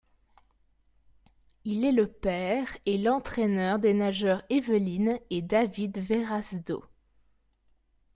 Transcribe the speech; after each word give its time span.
Il 1.63 1.85
est 1.85 1.91
le 1.91 2.07
père 2.07 2.75
et 2.87 2.97
l'entraîneur 2.97 3.77
des 3.77 3.93
nageurs 3.93 4.41
Evelyn 4.49 5.19
et 5.29 5.43
Dávid 5.43 5.99
Verrasztó. 5.99 6.83